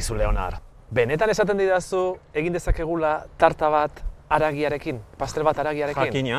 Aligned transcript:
Aizu 0.00 0.14
Leonar, 0.16 0.54
benetan 0.96 1.28
esaten 1.28 1.58
didazu 1.60 2.14
egin 2.32 2.54
dezakegula 2.56 3.10
tarta 3.36 3.68
bat 3.68 3.98
aragiarekin, 4.32 4.96
pastel 5.20 5.44
bat 5.44 5.58
aragiarekin? 5.60 6.08
Jakina. 6.08 6.38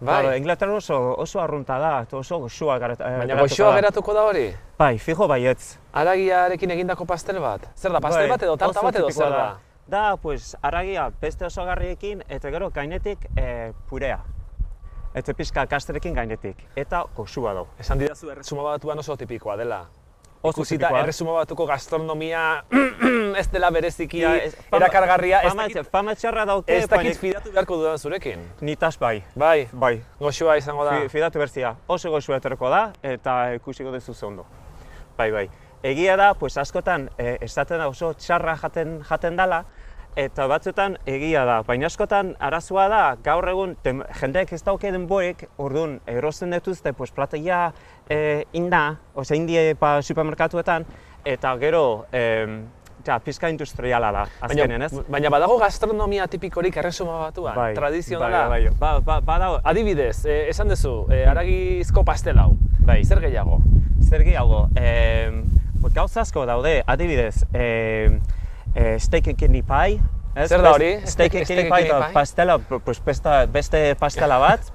Bai. 0.00 0.14
Claro, 0.22 0.30
Inglaterra 0.38 0.78
oso, 0.80 0.96
oso 1.20 1.40
arrunta 1.42 1.76
da, 1.78 1.90
oso 2.18 2.38
goxua 2.40 2.78
garat, 2.80 3.00
eh, 3.04 3.04
Baina 3.04 3.34
geratuko 3.34 3.44
goxoa 3.44 3.68
da. 3.68 3.76
geratuko 3.76 4.14
da 4.16 4.24
hori? 4.30 4.46
Bai, 4.78 4.98
fijo 4.98 5.28
baietz. 5.28 5.76
Aragiarekin 5.92 6.72
egindako 6.74 7.04
pastel 7.06 7.38
bat? 7.44 7.68
Zer 7.76 7.92
da, 7.92 8.00
pastel 8.00 8.24
Bai, 8.24 8.32
bat 8.32 8.48
edo 8.48 8.56
tarta 8.56 8.80
oso 8.80 8.88
bat 8.88 9.00
edo 9.02 9.10
zer 9.12 9.30
da? 9.30 9.46
Da, 9.86 10.16
pues, 10.16 10.56
aragia 10.62 11.10
beste 11.20 11.44
osagarriekin 11.44 12.24
eta 12.28 12.50
gero 12.50 12.70
gainetik 12.70 13.28
eh, 13.36 13.72
purea. 13.90 14.22
Eta 15.14 15.34
pixka 15.36 15.66
kasterekin 15.68 16.14
gainetik. 16.16 16.64
Eta 16.74 17.04
goxua 17.14 17.52
do. 17.60 17.68
Esan 17.78 18.00
didazu 18.00 18.32
erresuma 18.32 18.70
batuan 18.72 18.98
oso 18.98 19.16
tipikoa 19.20 19.56
dela. 19.60 19.84
Ikusita 20.42 20.88
erresuma 20.98 21.32
batuko 21.36 21.66
gastronomia 21.66 22.64
ez 23.40 23.46
dela 23.52 23.70
bereziki 23.70 24.20
Ja, 24.20 24.32
ez- 24.36 24.56
fama- 24.70 24.80
erakargarria, 24.82 25.40
ez 25.46 25.54
dakit, 25.54 25.90
fama 25.90 26.14
txarra 26.18 26.44
dauke, 26.48 26.76
ez 26.76 26.88
dakit 26.90 27.16
fidatu 27.20 27.52
beharko 27.52 27.76
dudan 27.76 27.98
zurekin. 27.98 28.42
nitaz 28.60 28.96
bai. 28.98 29.22
Bai, 29.36 29.68
Bai, 29.72 30.02
goxoa 30.18 30.56
izango 30.58 30.84
da. 30.84 30.96
Fi- 31.02 31.08
fidatu 31.08 31.38
berzia. 31.38 31.76
Oso 31.86 32.10
goxua 32.10 32.36
etorko 32.42 32.68
da 32.70 32.92
eta 33.02 33.54
ikusiko 33.54 33.92
duzu 33.94 34.14
ze 34.14 34.26
ondo. 34.26 34.46
Bai, 35.16 35.30
bai. 35.30 35.48
Egia 35.82 36.16
da, 36.16 36.34
pues 36.34 36.56
askotan 36.58 37.08
eh, 37.18 37.38
esaten 37.40 37.78
da 37.78 37.88
oso 37.88 38.12
txarra 38.14 38.56
jaten 38.56 39.00
jaten 39.08 39.36
dala, 39.36 39.64
eta 40.16 40.46
batzuetan 40.50 40.98
egia 41.08 41.44
da, 41.48 41.60
baina 41.66 41.88
askotan 41.88 42.34
arazoa 42.40 42.88
da, 42.92 43.00
gaur 43.24 43.48
egun 43.48 43.74
tem, 43.82 44.02
jendeek 44.20 44.52
ez 44.52 44.60
dauke 44.64 44.92
denboek, 44.92 45.46
orduan 45.62 45.98
erosten 46.10 46.52
dituzte 46.52 46.92
pues 46.92 47.12
plateia 47.14 47.70
eh, 48.10 48.44
inda, 48.52 48.98
osea 49.14 49.38
indie 49.38 49.74
pa 49.78 50.00
supermerkatuetan, 50.02 50.84
eta 51.24 51.54
gero 51.62 52.04
eh, 52.12 52.60
ja, 53.06 53.18
pizka 53.24 53.48
industriala 53.50 54.12
da, 54.12 54.26
azkenen, 54.48 54.84
ez? 54.86 54.92
Baina, 55.08 55.30
badago 55.32 55.56
gastronomia 55.62 56.26
tipikorik 56.30 56.76
erresuma 56.82 57.18
batuan, 57.26 57.74
tradizionala. 57.74 58.44
Bai, 58.52 58.66
bai, 58.66 58.76
ba, 58.78 58.92
ba, 59.00 59.20
badago, 59.24 59.60
Adibidez, 59.64 60.26
eh, 60.26 60.44
esan 60.52 60.70
duzu, 60.72 61.06
eh, 61.10 61.24
aragizko 61.30 62.04
pastel 62.04 62.38
hau. 62.42 62.52
Bai. 62.82 63.02
Zer 63.06 63.22
gehiago? 63.22 63.60
Zer 64.02 64.24
gehiago, 64.26 64.66
eh, 64.76 65.42
gauza 65.94 66.22
asko 66.22 66.46
daude, 66.46 66.82
adibidez, 66.86 67.44
eh, 67.52 68.20
eh, 68.74 68.98
steak 69.00 69.28
and 69.28 69.38
kidney 69.38 69.62
pie. 69.62 70.00
ez? 70.34 70.48
Zer 70.48 70.62
da 70.64 70.72
hori? 70.72 70.94
Steak 71.06 71.34
and 71.34 71.46
kidney 71.48 71.68
pie, 71.70 71.86
eta 71.86 72.08
pastela, 72.14 72.58
pues 72.58 73.00
besta, 73.04 73.46
beste 73.46 73.94
pastela 74.00 74.38
bat. 74.40 74.70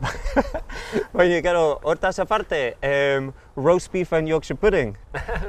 Baina, 1.17 1.42
gero, 1.42 1.80
hortaz 1.84 2.20
aparte, 2.20 2.78
em, 2.81 3.31
roast 3.56 3.92
beef 3.92 4.14
and 4.14 4.30
Yorkshire 4.30 4.58
pudding. 4.58 4.95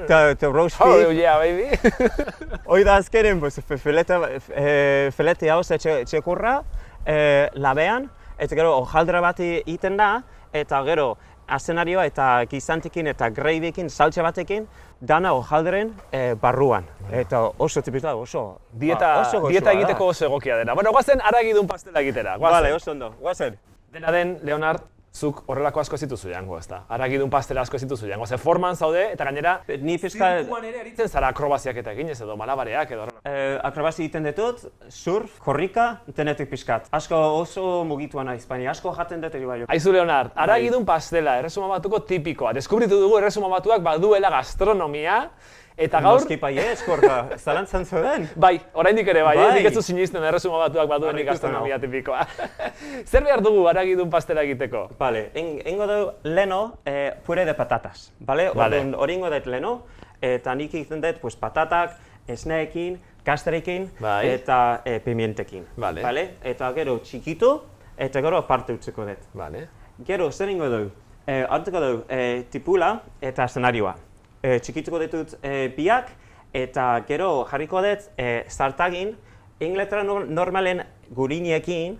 Ta, 0.08 0.34
ta 0.34 0.48
roast 0.48 0.80
Oh, 0.80 0.94
beef, 0.94 1.12
yeah, 1.18 1.38
baby. 1.38 1.76
hoi 2.70 2.84
da 2.84 2.96
azkenen, 2.96 3.40
pues, 3.40 3.60
filete, 3.82 4.16
eh, 4.54 5.10
filete 5.16 5.50
hau 5.52 5.60
txekurra, 5.62 6.62
eh, 7.04 7.48
labean, 7.54 8.08
eta 8.38 8.56
gero, 8.56 8.78
hojaldre 8.80 9.20
bat 9.20 9.40
egiten 9.40 9.96
da, 10.00 10.22
eta 10.56 10.80
gero, 10.88 11.16
azenarioa 11.48 12.04
eta 12.08 12.26
gizantekin 12.50 13.06
eta 13.06 13.30
gravyekin, 13.30 13.88
saltxe 13.90 14.22
batekin, 14.22 14.66
dana 15.00 15.32
hojaldren 15.32 15.94
eh, 16.12 16.34
barruan. 16.40 16.84
Eta 17.10 17.40
oso 17.58 17.82
tipikoa, 17.82 18.14
oso, 18.14 18.60
Dieta, 18.72 19.14
ba, 19.14 19.20
oso 19.22 19.40
goxua 19.40 19.50
dieta 19.50 19.70
da. 19.72 19.76
egiteko 19.78 20.06
oso 20.12 20.26
egokia 20.26 20.56
dena. 20.60 20.74
Bueno, 20.74 20.92
guazen 20.92 21.20
aragidun 21.24 21.66
pastela 21.66 22.00
egitera. 22.00 22.36
Guazen. 22.36 22.56
Vale, 22.56 22.72
oso 22.74 22.90
ondo, 22.92 23.10
guazen. 23.20 23.58
Dena 23.92 24.12
den, 24.12 24.38
Leonard, 24.42 24.82
zuk 25.14 25.42
horrelako 25.48 25.80
asko 25.80 25.96
ez 25.96 26.00
dituzu 26.04 26.28
jango, 26.30 26.58
ezta? 26.58 26.82
Aragidun 26.88 27.30
pastela 27.30 27.62
asko 27.62 27.76
ez 27.76 27.82
dituzu 27.82 28.06
jango. 28.06 28.26
Ze 28.26 28.36
forman 28.38 28.76
zaude, 28.76 29.12
eta 29.12 29.24
gainera, 29.24 29.60
Ni 29.80 29.96
pizka, 29.98 30.28
zirkuan 30.42 30.64
ere 30.64 30.80
aritzen 30.80 31.08
zara 31.08 31.28
akrobaziak 31.28 31.76
eta 31.76 31.92
eginez 31.92 32.20
edo 32.20 32.36
malabareak 32.36 32.90
edo 32.90 33.02
horrela. 33.02 33.20
eh, 33.24 33.58
akrobasi 33.62 34.02
egiten 34.04 34.24
ditut, 34.24 34.60
surf, 34.88 35.38
korrika, 35.40 36.00
denetik 36.16 36.50
pixkat. 36.50 36.88
Asko 36.92 37.16
oso 37.40 37.84
mugitua 37.84 38.24
naiz, 38.24 38.46
baina 38.46 38.70
asko 38.70 38.92
jaten 38.94 39.20
dut 39.20 39.34
ere 39.34 39.46
bai. 39.46 39.64
Aizu 39.68 39.92
Leonard, 39.92 40.30
aragidun 40.36 40.84
pastela, 40.84 41.38
erresuma 41.38 41.68
batuko 41.68 42.00
tipikoa. 42.00 42.52
Deskubritu 42.52 43.00
dugu 43.00 43.18
erresuma 43.18 43.48
batuak 43.48 43.82
baduela 43.82 44.30
gastronomia, 44.30 45.30
eta 45.78 46.00
gaur, 46.02 46.18
Noski 46.18 46.36
bai 46.42 46.52
ez, 46.58 46.82
korka, 46.82 47.36
zalantzan 47.38 47.84
zuen. 47.86 48.26
bai, 48.44 48.56
oraindik 48.74 49.08
ere 49.08 49.22
bai, 49.22 49.36
Bai. 49.38 49.62
bai. 49.62 49.66
ez 49.70 49.84
sinisten 49.86 50.24
erresuma 50.26 50.58
batuak 50.64 50.88
baduenik 50.90 51.28
Harrituta 51.28 51.48
gastronomia 51.48 51.78
tipikoa. 51.78 52.26
Zer 53.10 53.24
behar 53.24 53.42
dugu 53.44 53.66
aragidun 53.70 54.10
pastela 54.10 54.42
egiteko? 54.42 54.88
Vale, 54.98 55.30
en, 55.38 55.54
engo 55.64 55.86
du 55.86 55.98
leno 56.34 56.78
eh, 56.84 57.12
pure 57.26 57.44
de 57.46 57.54
patatas, 57.54 58.12
vale? 58.20 58.50
Vale. 58.54 58.82
Hori 58.96 59.14
ingo 59.14 59.30
dut 59.30 59.46
leno, 59.46 59.74
eta 60.20 60.54
nik 60.58 60.74
egiten 60.74 61.00
dut 61.04 61.20
pues, 61.22 61.36
patatak, 61.36 61.94
esneekin, 62.28 62.98
kasterekin, 63.24 63.90
Bai. 64.00 64.28
eta 64.34 64.82
eh, 64.84 64.98
pimientekin. 65.04 65.66
Vale. 65.76 66.02
Vale? 66.02 66.30
Eta 66.42 66.72
gero 66.74 66.98
txikitu, 67.04 67.52
eta 67.96 68.22
gero 68.24 68.40
aparte 68.42 68.74
utziko 68.74 69.06
dut. 69.06 69.30
Vale. 69.34 69.68
Gero, 70.06 70.30
zer 70.32 70.50
ingo 70.50 70.68
du? 70.70 70.82
Eh, 71.28 71.44
hartuko 71.44 71.80
du 71.80 72.04
eh, 72.08 72.46
tipula 72.50 72.94
eta 73.20 73.46
zenarioa. 73.48 73.94
Eh, 74.42 74.58
txikituko 74.62 74.98
ditut 75.02 75.32
eh, 75.42 75.68
biak, 75.76 76.12
eta 76.54 76.90
gero 77.08 77.44
jarriko 77.50 77.80
dut 77.82 78.04
eh, 78.16 78.44
zartagin, 78.48 79.16
Inglaterra 79.60 80.04
nor- 80.06 80.28
normalen 80.30 80.84
guriniekin, 81.10 81.96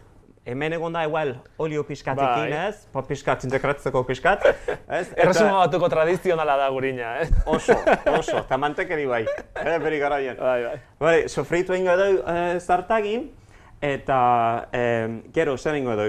hemen 0.49 0.73
egon 0.73 0.95
da 0.95 1.03
igual 1.05 1.33
olio 1.59 1.83
pixkatekin, 1.85 2.53
Bai. 2.55 2.69
ez? 2.69 2.85
Pa 2.95 3.03
pixkat, 3.03 3.43
integratzeko 3.45 4.05
pixkat, 4.07 4.47
ez? 5.01 5.09
Erresuma 5.17 5.65
batuko 5.65 5.89
tradizionala 5.93 6.55
da 6.57 6.69
gurina, 6.71 7.17
eh? 7.25 7.27
Oso, 7.57 7.75
oso, 8.15 8.39
eta 8.45 8.57
mantekeri 8.57 9.05
bai, 9.11 9.25
eh, 9.65 9.75
beri 9.83 9.99
garaian. 9.99 10.39
Bai, 10.39 10.63
bai. 10.65 10.77
Bai, 11.03 11.17
sofritu 11.29 11.75
ingo 11.75 11.97
du 11.99 12.07
eh, 12.23 12.61
zartagin, 12.63 13.27
eta 13.83 14.21
eh, 14.73 15.23
gero 15.35 15.57
zer 15.59 15.77
ingo 15.83 15.97
du? 15.99 16.07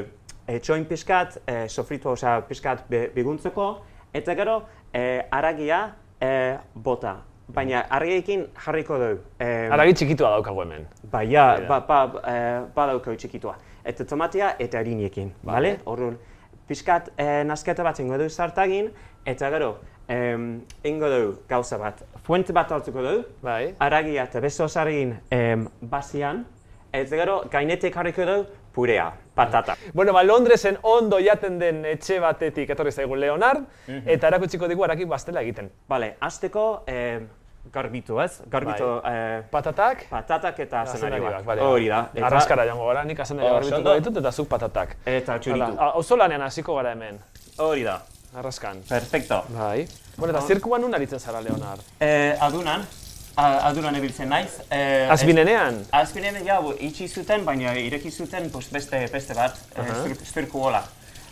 Eh, 0.50 0.60
txoin 0.62 0.86
pixkat, 0.90 1.42
eh, 1.50 1.66
sofritu, 1.70 2.14
osea, 2.14 2.38
pixkat 2.48 2.86
be, 2.90 3.08
biguntzeko, 3.18 3.72
eta 4.14 4.38
gero 4.38 4.62
eh, 4.94 5.26
aragia 5.32 5.82
eh, 6.22 6.58
bota. 6.76 7.18
Baina 7.50 7.82
argiekin 7.90 8.46
jarriko 8.66 8.98
du. 9.02 9.10
Eh, 9.42 9.70
Aragi 9.74 9.94
txikitua 9.98 10.30
daukagu 10.36 10.62
hemen. 10.62 10.86
Ba, 11.12 11.24
da. 11.26 11.46
ba, 11.68 11.80
ba, 11.88 12.22
eh, 12.30 12.62
badaukau 12.76 13.16
txikitua. 13.18 13.56
Eta 13.84 14.06
tomatea 14.06 14.52
eta 14.60 14.78
harinekin, 14.78 15.32
bale? 15.44 15.80
Orduan, 15.90 16.20
pixkat 16.68 17.10
eh, 17.18 17.44
nasketa 17.50 17.84
bat 17.84 18.00
ingo 18.00 18.20
du 18.22 18.30
zartagin, 18.30 18.92
eta 19.26 19.50
gero, 19.50 19.72
em, 20.08 20.62
ingo 20.86 21.10
du 21.10 21.34
gauza 21.50 21.78
bat. 21.82 22.04
Fuente 22.24 22.54
bat 22.54 22.72
hartuko 22.72 23.02
du, 23.02 23.16
Bai. 23.42 23.74
aragia 23.80 24.24
eta 24.30 24.40
beste 24.40 24.64
osargin 24.64 25.16
em, 25.32 25.68
bazian, 25.82 26.46
eta 26.94 27.16
gero 27.16 27.42
gainetik 27.52 27.94
jarriko 27.96 28.26
du 28.26 28.46
purea, 28.74 29.12
patata. 29.36 29.76
Bueno, 29.94 30.14
ba, 30.14 30.24
Londresen 30.24 30.78
ondo 30.84 31.18
jaten 31.20 31.58
den 31.60 31.84
etxe 31.86 32.20
batetik 32.20 32.70
etorri 32.70 32.92
zaigu 32.92 33.16
Leonard, 33.16 33.64
eta 34.06 34.28
erakutsiko 34.28 34.68
digu 34.68 34.84
araki 34.86 35.06
pastela 35.06 35.42
egiten. 35.42 35.72
Bale, 35.90 36.16
hasteko 36.22 36.84
em, 36.88 37.28
garbitu, 37.74 38.20
ez? 38.22 38.42
Garbitu 38.50 39.02
eh, 39.06 39.42
Patatak, 39.52 40.06
patatak 40.10 40.60
eta 40.60 40.86
zenarioak. 40.86 41.44
bale. 41.46 41.62
Hori 41.62 41.88
da. 41.90 42.10
Eta- 42.14 42.26
Arraskara 42.28 42.66
joango 42.66 42.88
gara, 42.88 43.04
nik 43.04 43.20
azenaria 43.20 43.52
Oh, 43.52 43.60
garbituko 43.60 43.94
ditut 44.00 44.18
eta 44.22 44.32
zuk 44.32 44.48
patatak. 44.48 44.96
Eta 45.06 45.40
txuritu. 45.40 45.66
Hala, 45.66 45.92
Auzolanean 46.00 46.42
hasiko 46.42 46.76
gara 46.76 46.92
hemen, 46.94 47.20
Hori 47.58 47.84
da. 47.84 48.00
arraskan. 48.36 48.82
Perfecto. 48.88 49.44
Bai. 49.50 49.88
Bueno, 50.18 50.38
eta 50.38 50.46
zirkuan 50.48 50.82
nun 50.82 50.94
aritzen 50.94 51.20
zara, 51.20 51.42
Leonard? 51.42 51.82
Eh, 52.00 52.38
adunan, 52.40 52.86
a- 53.36 53.68
adunan 53.70 53.96
ebiltzen 53.96 54.30
naiz. 54.30 54.62
Eh, 54.72 55.08
Azbinenean? 55.12 55.84
Azbinean, 55.92 56.36
ja, 56.46 56.60
itxi 56.80 57.08
zuten, 57.08 57.46
baina 57.46 57.74
ireki 57.78 58.12
zuten 58.12 58.50
pues, 58.52 58.70
beste, 58.72 59.06
beste 59.14 59.34
bat, 59.34 59.56
uh 59.78 60.16
zirku 60.26 60.62
hola. 60.64 60.84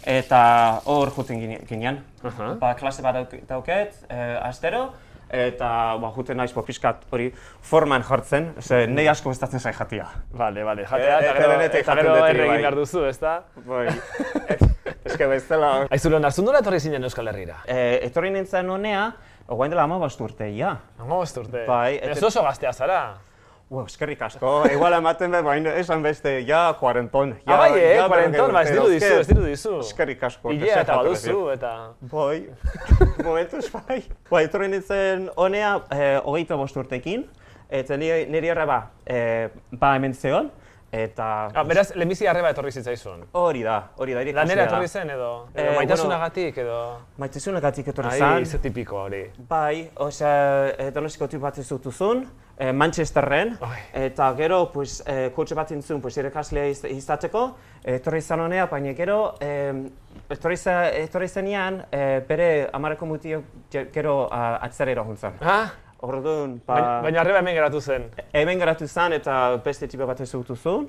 Eta 0.08 0.81
hor 0.85 1.12
juten 1.12 1.40
gine- 1.41 1.59
ginean. 1.68 2.03
Aha. 2.24 2.53
Ba, 2.59 2.75
klase 2.75 3.02
bat 3.02 3.16
dauk- 3.16 3.41
dauket, 3.47 3.94
eh, 4.09 4.38
astero, 4.41 4.94
eta 5.30 5.97
ba, 6.00 6.12
juten 6.16 6.38
naiz 6.38 6.53
pixkat 6.53 7.02
hori 7.12 7.34
forman 7.62 8.03
jartzen, 8.03 8.53
ze 8.62 8.85
nahi 8.88 9.08
asko 9.12 9.29
bestatzen 9.29 9.59
zai 9.59 9.73
jatia. 9.73 10.05
Vale, 10.32 10.64
vale, 10.64 10.85
jatea, 10.85 11.20
Eh, 11.20 11.23
eta 11.26 11.34
gero, 11.34 11.61
eta 11.61 11.96
gero 11.96 12.16
erre 12.26 12.40
egin 12.40 12.47
bai. 12.53 12.58
behar 12.61 12.76
duzu, 12.76 13.03
ezta? 13.05 13.41
Bai, 13.66 13.88
eske 15.05 15.28
bestela. 15.28 15.88
Aizu, 15.90 16.09
Leonard, 16.09 16.34
zu 16.34 16.43
nola 16.43 16.59
etorri 16.59 16.79
zinen 16.79 17.03
Euskal 17.03 17.28
Herrira? 17.28 17.58
Eh, 17.67 18.00
etorri 18.08 18.29
nintzen 18.32 18.70
honea, 18.70 19.09
ogain 19.47 19.72
dela 19.72 19.84
ama 19.84 19.97
urte, 20.20 20.49
ja. 20.55 20.78
Hango 20.99 21.22
urte. 21.22 21.66
Bai, 21.67 21.99
Ez 22.02 22.23
oso 22.23 22.44
gaztea 22.44 22.73
zara. 22.73 23.17
Wow, 23.70 23.84
eskerrik 23.85 24.22
asko, 24.23 24.61
igual 24.72 24.94
ematen 24.96 25.32
behar, 25.32 25.44
baina 25.44 25.73
esan 25.76 26.03
beste, 26.03 26.38
ja, 26.47 26.73
kuarenton. 26.79 27.34
Ja, 27.41 27.53
Ah, 27.53 27.58
bai, 27.58 27.72
eh, 27.76 27.97
ja, 27.97 28.05
kuarenton, 28.08 28.53
ba, 28.55 28.61
ez 28.64 28.72
diru 28.72 28.85
dizu, 28.88 29.09
ez 29.20 29.28
diru 29.28 29.44
dizu. 29.44 29.73
Eskerrik 29.84 30.23
asko. 30.23 30.53
Ilea 30.55 30.85
eta 30.85 30.96
baduzu, 31.02 31.49
eta... 31.52 31.72
Bai, 32.14 32.46
momentuz 33.26 33.66
bai. 33.73 34.05
Bai, 34.29 34.46
etorri 34.47 34.70
nintzen 34.72 35.28
honea, 35.35 35.73
eh, 35.91 36.14
hogeita 36.23 36.55
bost 36.55 36.79
urtekin, 36.79 37.26
eta 37.67 37.97
nire, 38.00 38.22
nire 38.32 38.53
arreba 38.55 38.79
eh, 39.03 39.50
ba 39.76 39.91
hemen 39.97 40.16
zeon, 40.16 40.47
eta... 40.91 41.49
Ah, 41.53 41.63
beraz, 41.67 41.91
lehenbizi 41.95 42.28
arreba 42.28 42.49
etorri 42.53 42.72
zitzaizun. 42.72 43.25
Hori 43.34 43.61
da, 43.63 43.89
hori 43.97 44.13
da, 44.13 44.23
Lanera 44.34 44.63
etorri 44.69 44.87
zen 44.87 45.09
edo? 45.09 45.47
Eh, 45.53 45.63
Edo 45.66 45.73
maitasunagatik 45.75 46.57
edo? 46.63 46.79
Maitasunagatik 47.17 47.87
etorri 47.93 48.09
Ai, 48.13 48.19
zen. 48.19 48.45
ze 48.45 48.57
tipiko 48.63 49.01
hori. 49.03 49.23
Bai, 49.49 49.89
osea, 49.95 50.67
eh, 50.78 50.91
donostiako 50.95 51.28
tip 51.28 51.41
bat 51.41 51.57
ez 51.57 51.67
dutuzun, 51.69 52.23
eh, 52.57 52.72
Manchesterren, 52.72 53.57
Oi. 53.61 53.78
eta 53.93 54.34
gero, 54.37 54.72
pues, 54.72 55.03
eh, 55.05 55.31
kotxe 55.35 55.55
bat 55.55 55.72
intzun, 55.72 56.01
pues, 56.01 56.17
irakaslea 56.17 56.66
iz, 56.67 56.84
izateko, 56.85 57.55
etorri 57.83 58.17
izan 58.23 58.40
honea, 58.40 58.66
baina 58.67 58.93
gero, 58.93 59.35
eh, 59.41 59.73
etorri, 60.29 60.57
za- 60.57 60.90
etorri 60.90 61.28
zenean, 61.28 61.83
eh, 61.91 62.23
bere 62.28 62.69
amareko 62.73 63.05
mutio 63.05 63.43
gero 63.69 64.25
uh, 64.28 64.57
atzerera 64.63 65.03
juntzan. 65.03 65.33
Ah, 65.41 65.69
Orduan, 66.02 66.61
ba, 66.66 66.76
baina, 66.76 67.02
baina 67.02 67.22
arreba 67.22 67.40
hemen 67.40 67.55
geratu 67.55 67.82
zen. 67.82 68.09
hemen 68.34 68.59
geratu 68.59 68.88
zen 68.88 69.14
eta 69.17 69.58
beste 69.66 69.88
tipe 69.88 70.05
bat 70.05 70.20
ezugutu 70.22 70.55
zuen, 70.55 70.88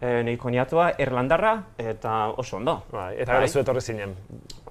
e, 0.00 0.22
nire 0.22 0.38
koniatua, 0.38 0.92
Irlandarra, 0.98 1.56
eta 1.78 2.28
oso 2.38 2.56
ondo. 2.60 2.82
Bai, 2.92 3.14
eta 3.18 3.32
gero 3.32 3.40
Bai. 3.40 3.48
zu 3.48 3.58
etorri 3.60 3.80
zinen. 3.80 4.14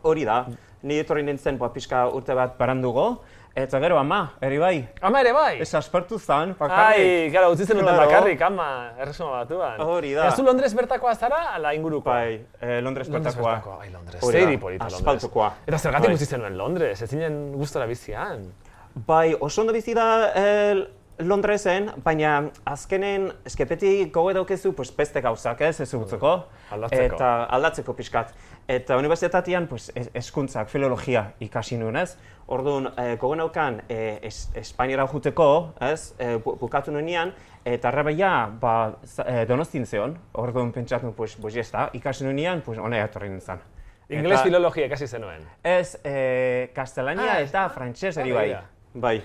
Hori 0.03 0.23
da, 0.25 0.45
ni 0.83 0.99
etorri 0.99 1.23
nintzen 1.23 1.57
ba, 1.59 1.69
pixka 1.73 2.05
urte 2.07 2.33
bat 2.33 2.55
barandugo, 2.57 3.21
eta 3.55 3.77
gero 3.83 3.97
ama, 3.99 4.33
eri 4.41 4.57
bai, 4.57 4.87
Ama 5.01 5.19
ere 5.21 5.33
bai? 5.33 5.59
ez 5.61 5.73
aspertu 5.75 6.17
zen, 6.17 6.53
Ai, 6.53 6.55
bakarrik. 6.59 7.33
gara, 7.33 7.49
utzi 7.49 7.65
zen 7.65 7.77
duten 7.77 7.93
Claro. 7.93 8.07
bakarrik, 8.09 8.41
ama, 8.41 8.91
erresuma 8.97 9.43
batuan. 9.43 9.81
Hori 9.81 10.13
da. 10.13 10.31
Zu 10.31 10.43
Londres 10.43 10.73
bertakoa 10.73 11.13
zara, 11.15 11.53
ala 11.55 11.73
inguruko? 11.75 12.09
Bai, 12.09 12.39
eh, 12.61 12.79
Londres 12.81 13.09
Londres 13.09 13.35
bertakoa. 13.35 13.51
bertakoa, 13.55 13.81
ai, 13.83 13.89
Londres. 13.91 14.23
Hori 14.23 14.33
da, 14.33 14.39
Zeiri 14.45 14.57
polita 14.57 14.85
Londres. 14.85 15.01
asfaltokoa. 15.01 15.53
Eta 15.67 15.77
zergatik 15.77 16.07
Bai. 16.07 16.15
utzi 16.15 16.25
zenuen 16.25 16.57
Londres, 16.57 17.01
ez 17.01 17.09
zinen 17.09 17.51
gustora 17.51 17.85
bizian. 17.85 18.47
Bai, 18.95 19.35
oso 19.39 19.61
ondo 19.61 19.73
bizi 19.73 19.93
da 19.97 20.31
eh, 20.35 20.87
Londresen, 21.19 21.91
baina 22.03 22.49
azkenen 22.65 23.31
eskepeti 23.45 24.09
gogo 24.13 24.33
daukezu 24.33 24.73
pues, 24.75 24.91
beste 24.97 25.21
gauzak, 25.21 25.61
ez, 25.61 25.79
ez 25.81 25.93
utzeko. 25.93 26.31
Aldatzeko. 26.73 27.15
Eta 27.15 27.29
aldatzeko 27.53 27.93
pixkat. 27.97 28.33
Eta 28.67 28.97
unibertsitatean 28.97 29.67
pues, 29.67 29.91
es- 29.95 30.09
hezkuntzak, 30.13 30.69
filologia 30.69 31.33
ikasi 31.39 31.77
nuen, 31.77 31.97
ez? 32.01 32.15
Orduan, 32.47 32.89
eh, 32.97 33.15
gogo 33.21 33.35
naukan 33.39 33.81
eh, 33.89 34.19
es, 34.21 34.49
Espainiara 34.55 35.05
juteko, 35.07 35.73
ez, 35.81 36.13
eh, 36.19 36.35
bu- 36.43 36.57
bukatu 36.59 36.91
nuenean, 36.91 37.33
eta 37.65 37.87
arrabaia, 37.89 38.33
ba, 38.59 38.97
eh, 39.25 39.45
donostin 39.47 39.85
zeon, 39.85 40.17
orduan 40.33 40.71
pentsatu, 40.71 41.13
pues, 41.15 41.35
pues, 41.35 41.53
jesta, 41.55 41.89
ikasi 41.93 42.25
nuenean, 42.25 42.61
pues, 42.61 42.77
honea 42.79 43.05
etorri 43.05 43.29
nintzen. 43.29 43.61
Ingles 44.09 44.41
filologia 44.43 44.85
ikasi 44.85 45.07
zenuen. 45.07 45.45
Ez, 45.63 45.99
eh, 46.03 46.71
kastelania 46.75 47.37
Ah, 47.37 47.41
eta 47.41 47.69
frantses 47.69 48.17
eri 48.17 48.31
ah, 48.31 48.35
bai. 48.35 48.49
Bai. 48.93 49.21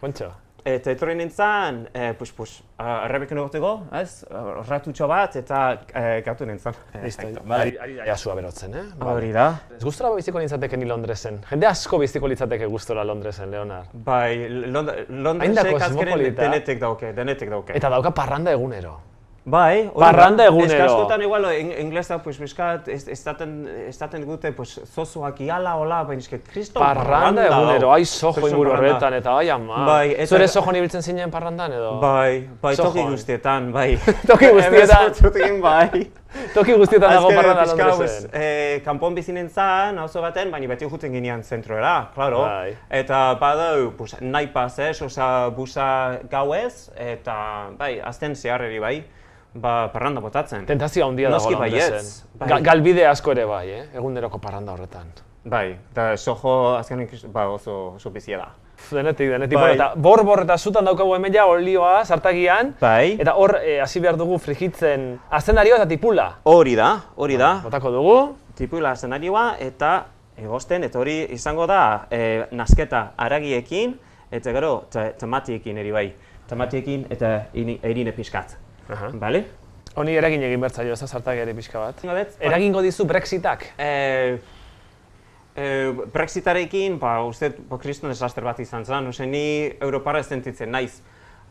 Kontxo. 0.00 0.32
Eta 0.64 0.94
etorri 0.94 1.12
nintzen, 1.18 1.82
eh, 1.92 2.14
pues, 2.16 2.30
pues, 2.32 2.54
arrebekin 2.80 3.36
egoteko, 3.36 3.72
ez, 4.00 4.24
ratutxo 4.64 5.04
bat, 5.10 5.36
eta 5.36 5.58
eh, 5.92 6.22
gatu 6.24 6.46
nintzen. 6.48 6.72
Listo, 7.02 7.26
Perfecto, 7.26 7.52
ari, 7.52 7.76
ari 7.84 7.96
da 7.98 8.06
jasua 8.08 8.34
berotzen, 8.38 8.74
eh? 8.80 8.84
Hori 9.04 9.28
da. 9.36 9.46
Ez 9.76 9.82
gustora 9.84 10.14
biziko 10.16 10.40
nintzateke 10.40 10.80
ni 10.80 10.88
Londresen. 10.88 11.42
Jende 11.50 11.68
asko 11.68 12.00
biziko 12.00 12.32
litzateke 12.32 12.64
gustora 12.72 13.04
Londresen, 13.04 13.50
Leonard. 13.52 13.92
Bai, 13.92 14.48
Lond 14.48 14.94
Londresek 15.10 15.74
kosmopolita. 15.76 16.46
denetik 16.46 16.80
dauke, 16.80 17.12
denetik 17.12 17.52
dauke. 17.52 17.76
Eta 17.76 17.92
dauka 17.92 18.16
parranda 18.16 18.56
egunero. 18.56 18.96
Bai, 19.46 19.90
hori 19.92 20.00
Parranda 20.00 20.42
da. 20.44 20.48
egunero. 20.48 20.72
Ez 20.86 20.90
askotan 20.90 21.20
igual 21.20 21.44
in, 21.52 21.70
inglesa, 21.82 22.16
pues, 22.22 22.38
bizkat, 22.40 22.86
ez- 22.88 23.08
estaten, 23.12 23.66
estaten 23.90 24.22
dute, 24.24 24.52
pues, 24.56 24.80
zozoak 24.94 25.40
iala, 25.44 25.74
hola, 25.76 25.98
baina 26.08 26.22
eske, 26.22 26.38
kriston 26.40 26.80
Parranda 26.80 27.44
egunero, 27.50 27.90
ai 27.92 28.06
sojo 28.06 28.48
inguru 28.48 28.70
parranda. 28.70 28.94
horretan, 28.94 29.14
eta 29.18 29.34
ai 29.36 29.50
ama. 29.50 29.84
Bai, 29.84 30.12
eta- 30.14 30.26
Zure 30.26 30.48
sojon 30.48 30.76
ibiltzen 30.76 31.02
zinen 31.02 31.30
parrandan 31.30 31.72
edo? 31.76 31.98
Bai, 32.00 32.48
bai, 32.62 32.74
toki 32.74 32.98
Sojon. 33.00 33.10
guztietan, 33.18 33.70
bai. 33.72 33.98
Toki 34.26 34.48
guztietan. 34.48 35.12
Toki 35.12 35.60
bai. 35.60 36.10
Toki 36.54 36.72
guztietan 36.72 37.12
dago 37.12 37.28
parranda 37.28 37.66
Londresen. 37.66 38.30
eh, 38.32 38.80
kanpon 38.84 39.14
bizi 39.14 39.32
nintzen, 39.32 39.98
auzo 39.98 40.22
baten, 40.22 40.50
baina 40.50 40.68
beti 40.68 40.88
juten 40.88 41.12
ginean 41.12 41.42
zentroera, 41.44 42.08
claro. 42.14 42.40
Bai. 42.40 42.72
Eta 42.90 43.34
badau, 43.38 43.92
pues, 43.98 44.16
nahi 44.22 44.46
pasez, 44.46 45.02
oza, 45.02 45.50
busa 45.50 46.18
gauez, 46.30 46.90
eta, 46.96 47.68
bai, 47.76 48.00
azten 48.00 48.34
zeharreri 48.34 48.78
bai, 48.78 49.04
ba, 49.54 49.90
parranda 49.92 50.20
botatzen. 50.20 50.66
Tentazio 50.66 51.06
handia 51.06 51.30
dago 51.30 51.42
Noski 51.50 51.54
baietz, 51.60 52.24
bai. 52.34 52.48
Ga- 52.48 52.60
galbide 52.60 53.06
asko 53.06 53.32
ere 53.32 53.44
bai, 53.44 53.68
eh? 53.70 53.84
Eguneroko 53.94 54.38
parranda 54.38 54.72
horretan. 54.72 55.12
Bai, 55.44 55.76
eta 55.92 56.16
sojo 56.16 56.76
azkenik 56.78 57.10
ba, 57.32 57.48
oso, 57.52 57.94
oso 57.96 58.10
bizia 58.10 58.38
da. 58.38 58.48
Denetik, 58.90 59.28
denetik. 59.30 59.56
Bai. 59.56 59.68
Bueno, 59.68 59.74
eta 59.74 59.92
bor-bor 59.96 60.42
eta 60.42 60.56
zutan 60.58 60.84
daukagu 60.84 61.14
hemen 61.14 61.32
ja 61.32 61.44
olioa, 61.46 62.04
sartagian. 62.04 62.74
Bai. 62.80 63.16
Eta 63.20 63.34
hor, 63.36 63.58
eh, 63.62 63.80
hasi 63.80 64.00
behar 64.00 64.16
dugu 64.16 64.38
frigitzen 64.38 65.20
azendario 65.30 65.76
eta 65.76 65.86
tipula. 65.88 66.38
Hori 66.44 66.74
da, 66.74 66.88
hori 67.16 67.36
da. 67.36 67.60
Botako 67.62 67.90
dugu. 67.90 68.16
Tipula 68.56 68.94
zenarioa 68.96 69.56
eta 69.60 70.06
egosten, 70.36 70.84
eta 70.84 70.98
hori 70.98 71.20
izango 71.30 71.66
da 71.66 72.06
e, 72.10 72.46
nasketa 72.50 73.12
aragiekin, 73.16 73.94
eta 74.30 74.52
gero 74.52 74.72
tomatiekin 75.18 75.78
eri 75.78 75.92
bai. 75.94 76.06
Tomatiekin 76.48 77.06
eta 77.10 77.46
erine 77.54 78.12
pixkat. 78.12 78.56
Aha. 78.88 79.10
Bale? 79.14 79.44
Honi 79.94 80.16
eragin 80.18 80.42
egin 80.42 80.60
bertzaio, 80.60 80.92
ez 80.92 81.00
da 81.00 81.06
sartagiari 81.06 81.54
pixka 81.54 81.78
bat. 81.78 81.98
Egingo 82.02 82.18
dut? 82.18 82.36
Eragingo 82.42 82.82
dizu 82.82 83.06
Brexitak. 83.06 83.64
E, 83.78 84.38
e, 85.54 85.66
Brexitarekin, 86.12 86.98
ba, 86.98 87.20
uste, 87.24 87.52
ba, 87.70 87.78
kriston 87.78 88.10
desaster 88.10 88.44
bat 88.44 88.58
izan 88.60 88.84
zen, 88.84 89.06
ose, 89.12 89.26
ni 89.26 89.70
Europara 89.80 90.18
ez 90.18 90.26
sentitzen 90.26 90.72
naiz. 90.74 90.98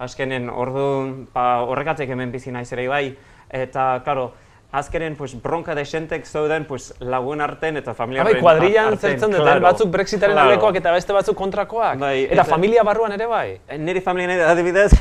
Azkenen, 0.04 0.50
orduan, 0.50 1.28
ba, 1.34 1.62
horregatik 1.70 2.10
hemen 2.12 2.34
bizi 2.34 2.52
naiz 2.52 2.68
ere 2.76 2.88
bai, 2.92 3.06
eta, 3.54 4.02
claro, 4.04 4.34
azkenen, 4.74 5.16
pues, 5.16 5.36
bronka 5.40 5.76
desentek 5.78 6.26
zeuden, 6.26 6.66
pues, 6.66 6.92
lagun 7.00 7.42
arten 7.46 7.78
eta 7.78 7.94
familia 7.94 8.26
Bai, 8.26 8.40
kuadrillan 8.42 8.98
zertzen 8.98 9.32
duten, 9.32 9.62
batzuk 9.62 9.92
Brexitaren 9.94 10.34
claro. 10.34 10.50
aldekoak 10.50 10.82
eta 10.82 10.92
beste 10.92 11.14
batzuk 11.14 11.38
kontrakoak. 11.38 12.00
Bai, 12.02 12.24
eta, 12.26 12.42
eta- 12.42 12.50
familia 12.50 12.84
barruan 12.84 13.14
ere 13.14 13.28
bai. 13.30 13.60
Nire 13.78 14.02
familia 14.02 14.34
nire 14.34 14.50
adibidez, 14.50 14.92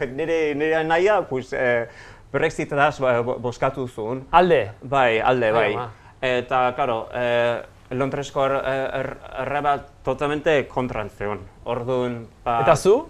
nire, 0.16 0.54
nire 0.54 0.84
naia, 0.84 1.22
pues, 1.28 1.52
eh, 1.52 1.88
Brexitadaz 2.32 2.98
ba, 3.00 3.20
bo- 3.22 3.38
bozkatu 3.38 3.86
zuen. 3.88 4.24
Alde. 4.32 4.72
Bai, 4.82 5.20
alde, 5.20 5.52
bai. 5.52 5.72
ama. 5.74 5.90
Eta, 6.20 6.72
claro, 6.74 7.08
eh, 7.14 7.62
Londresko 7.90 8.46
er- 8.46 8.62
er- 9.00 9.16
erreba 9.44 9.76
totalmente 10.02 10.66
kontran 10.68 11.10
zeon. 11.10 11.40
Orduan, 11.64 12.26
ba... 12.44 12.60
Eta 12.62 12.74
zu? 12.76 13.08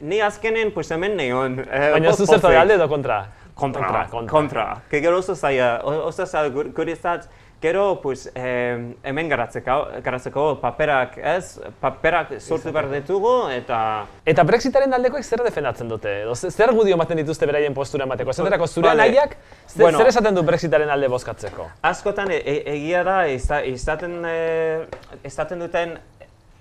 Ni 0.00 0.20
azkenen, 0.20 0.72
pues, 0.72 0.90
hemen 0.90 1.16
neon. 1.16 1.60
Eh, 1.60 1.90
Baina 1.92 2.12
zu 2.12 2.26
zertu 2.26 2.48
alde 2.48 2.74
edo 2.74 2.88
kontra? 2.88 3.26
Kontra, 3.54 3.82
Kontra, 3.86 4.06
kontra. 4.10 4.32
kontra. 4.32 4.82
Que 4.90 5.00
gero 5.00 5.18
oso 5.18 5.36
zaila, 5.36 5.80
oso 5.84 6.26
zaila 6.26 6.48
gur- 6.50 6.72
guretzat, 6.74 7.28
gero, 7.60 8.00
pues, 8.02 8.30
eh, 8.34 8.94
hemen 9.02 9.28
garatzeko, 9.28 9.86
garatzeko 10.04 10.60
paperak, 10.60 11.16
ez? 11.16 11.58
Paperak 11.80 12.34
sortu 12.40 12.70
behar 12.72 12.90
ditugu, 12.92 13.48
eta... 13.50 14.04
Eta 14.26 14.44
Brexitaren 14.44 14.92
aldekoek 14.92 15.24
zer 15.24 15.40
defendatzen 15.46 15.88
dute? 15.88 16.12
Edo 16.26 16.34
ze- 16.36 16.50
zer 16.50 16.72
gudio 16.76 16.94
ematen 16.98 17.16
dituzte 17.16 17.46
beraien 17.48 17.72
postura 17.74 18.04
emateko? 18.04 18.30
Esaterako 18.36 18.66
zure 18.68 18.88
Vale. 18.88 19.06
nahiak 19.08 19.36
zer, 19.66 19.80
Bueno. 19.82 19.98
zer 19.98 20.08
esaten 20.12 20.34
du 20.34 20.42
Brexitaren 20.42 20.90
alde 20.90 21.08
bozkatzeko? 21.08 21.70
Askotan 21.82 22.30
e- 22.32 22.42
e- 22.44 22.62
egia 22.74 23.02
da, 23.04 23.22
izaten, 23.28 24.20
eh, 24.28 24.84
izaten 25.24 25.58
duten 25.64 25.96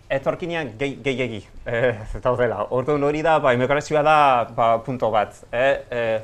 etorkinean 0.10 0.72
gehi- 0.78 1.00
gehiegi 1.04 1.42
eh, 1.66 1.98
daudela. 2.22 2.68
Orduan 2.70 3.04
hori 3.04 3.22
da, 3.26 3.40
ba, 3.40 3.54
emigrazioa 3.54 4.04
da 4.06 4.16
ba, 4.56 4.78
punto 4.84 5.10
bat, 5.12 5.36
eh, 5.52 5.84
eh, 5.90 6.22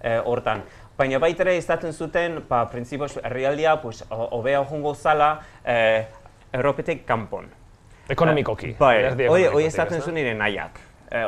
eh, 0.00 0.20
hortan. 0.24 0.62
Baina 0.98 1.18
baita 1.18 1.42
ere 1.42 1.56
izaten 1.58 1.92
zuten, 1.92 2.38
ba, 2.48 2.64
printzipioz 2.70 3.16
herrialdia, 3.24 3.80
pues, 3.82 4.04
hobea 4.10 4.62
jongo 4.70 4.94
zala, 4.94 5.40
eh, 5.64 6.06
Europetik 6.52 7.04
kanpon. 7.06 7.48
Ekonomikoki. 8.08 8.76
Bai, 8.78 8.96
alderdi 8.98 9.26
hori 9.26 9.28
hori 9.28 9.44
ekonomikotik, 9.48 9.74
izaten 9.74 10.02
zuen 10.02 10.14
nire 10.14 10.34
nahiak. 10.38 10.80
Eh, 11.10 11.26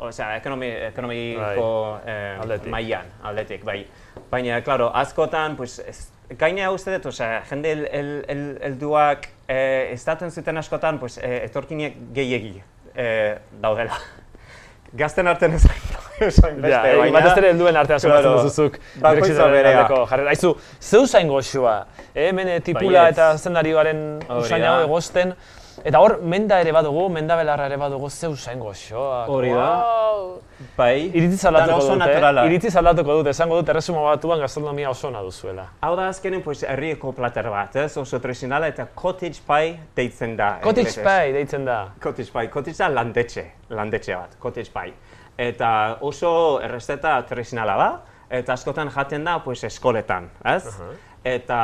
Osea, 0.00 0.36
ekonomi, 0.36 0.68
ekonomiko 0.86 2.00
eh, 2.06 2.38
aldetik. 2.40 2.70
mailan, 2.72 3.10
aldetik, 3.22 3.64
bai. 3.64 3.82
Baina, 4.30 4.62
claro, 4.62 4.88
askotan, 4.96 5.56
pues, 5.56 5.78
ez, 5.80 6.08
gaina 6.38 6.70
uste 6.70 6.94
dut, 6.94 7.10
osea, 7.10 7.42
jende 7.50 7.72
el, 7.72 7.86
el, 7.92 8.24
el, 8.28 8.44
helduak 8.62 9.28
eh, 9.48 9.90
estaten 9.92 10.30
zuten 10.30 10.56
askotan, 10.56 10.98
pues, 10.98 11.18
eh, 11.18 11.44
etorkinek 11.44 11.98
gehiegi 12.14 12.62
eh, 12.94 13.38
daudela. 13.60 13.98
Gazten 15.02 15.28
artean 15.28 15.58
ez 15.58 15.66
esan 16.30 16.60
beste, 16.60 16.70
Ja, 16.70 16.82
eh, 17.06 17.10
batez 17.12 17.36
ere 17.38 17.50
helduen 17.54 17.76
artean 17.76 18.00
sokatzen 18.00 18.22
Claro, 18.22 18.42
duzuzuk 18.42 18.78
bakoitza 18.96 19.10
Brexitaren 19.20 19.52
berea. 19.52 19.78
aldeko 19.84 20.06
jarrera. 20.10 20.30
Aizu, 20.30 20.54
zeu 20.80 21.06
zain 21.06 21.28
goxua, 21.28 21.86
eh, 22.14 22.28
hemen 22.28 22.52
tipula 22.62 23.02
Baietz. 23.06 23.16
eta 23.18 23.32
zendarioaren 23.38 24.04
Hori 24.28 24.40
usaina 24.44 24.82
egosten, 24.84 25.34
eta 25.84 25.98
hor, 26.00 26.18
menda 26.22 26.58
ere 26.60 26.72
badugu, 26.76 27.08
menda 27.08 27.36
belarra 27.36 27.66
ere 27.70 27.76
badugu, 27.80 28.10
zeu 28.10 28.34
zain 28.36 28.58
goxoak. 28.60 29.28
Hori 29.28 29.50
da. 29.54 29.68
Wow. 29.80 30.40
Bai, 30.76 31.06
Iritziz 31.14 31.40
dana 31.40 31.58
aldatuko 31.62 31.78
oso 31.78 31.94
dute, 31.94 31.98
naturala. 32.04 32.42
iritziz 32.44 32.74
aldatuko 32.76 33.14
dute, 33.16 33.30
esango 33.32 33.56
dut 33.56 33.68
erresuma 33.72 34.02
batuan 34.04 34.40
gastronomia 34.40 34.90
oso 34.90 35.08
ona 35.08 35.22
duzuela. 35.24 35.64
Hau 35.80 35.94
da 35.96 36.08
azkenen, 36.12 36.42
pues, 36.44 36.62
herrieko 36.68 37.12
plater 37.16 37.48
bat, 37.48 37.76
ez? 37.76 37.96
Oso 37.96 38.20
tradizionala 38.20 38.68
eta 38.68 38.84
cottage 38.94 39.40
pie 39.46 39.78
deitzen 39.96 40.36
da. 40.36 40.58
Cottage 40.62 41.00
pie 41.00 41.32
deitzen 41.32 41.64
da. 41.64 41.78
Cottage 42.02 42.30
pie, 42.30 42.50
cottage 42.52 42.76
da 42.76 42.88
landetxe, 42.92 43.46
landetxe 43.70 44.14
bat, 44.14 44.36
cottage 44.38 44.68
pie. 44.74 44.92
Eta 45.40 45.98
oso 46.04 46.30
errezeta 46.60 47.14
tradizionala 47.24 47.76
da, 47.80 47.90
eta 48.40 48.52
askotan 48.52 48.90
jaten 48.92 49.24
da 49.24 49.38
pues, 49.44 49.62
eskoletan, 49.64 50.28
ez? 50.44 50.66
Eta 51.24 51.60